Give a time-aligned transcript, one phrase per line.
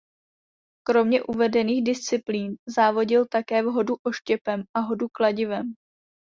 [0.87, 5.73] Kromě uvedených disciplín závodil také v hodu oštěpem a hodu kladivem.